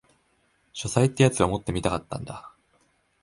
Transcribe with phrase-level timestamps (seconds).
[0.73, 2.51] 書斎ってやつを持ってみたかったんだ